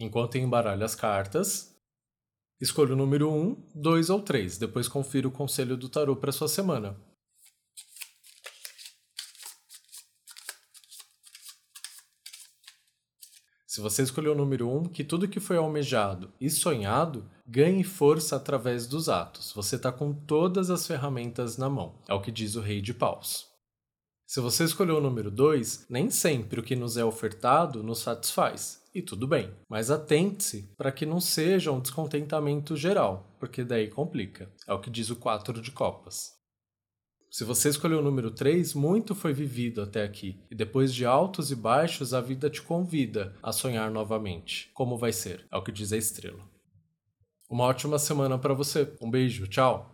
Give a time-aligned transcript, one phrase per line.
[0.00, 1.74] Enquanto embaralha as cartas,
[2.60, 4.58] escolha o número 1, 2 ou 3.
[4.58, 6.96] Depois confira o conselho do tarô para sua semana.
[13.74, 18.36] Se você escolheu o número 1, que tudo que foi almejado e sonhado ganhe força
[18.36, 19.52] através dos atos.
[19.52, 22.00] Você está com todas as ferramentas na mão.
[22.08, 23.53] É o que diz o Rei de Paus.
[24.26, 28.82] Se você escolheu o número 2, nem sempre o que nos é ofertado nos satisfaz.
[28.94, 29.50] E tudo bem.
[29.68, 34.50] Mas atente-se para que não seja um descontentamento geral, porque daí complica.
[34.66, 36.32] É o que diz o 4 de Copas.
[37.28, 41.50] Se você escolheu o número 3, muito foi vivido até aqui, e depois de altos
[41.50, 44.70] e baixos, a vida te convida a sonhar novamente.
[44.72, 45.44] Como vai ser?
[45.50, 46.38] É o que diz a estrela.
[47.50, 48.92] Uma ótima semana para você.
[49.02, 49.93] Um beijo, tchau!